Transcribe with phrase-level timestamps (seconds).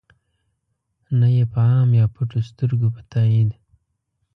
[1.19, 3.49] نه ېې په عام یا پټو سترګو په تایید.